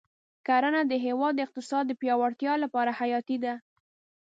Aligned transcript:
کرنه 0.47 0.81
د 0.87 0.93
هېواد 1.05 1.33
د 1.35 1.39
اقتصاد 1.45 1.83
د 1.87 1.91
پیاوړتیا 2.01 2.53
لپاره 2.63 2.91
حیاتي 2.99 3.37
ده. 3.43 3.53